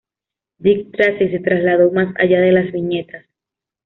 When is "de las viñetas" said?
2.41-3.23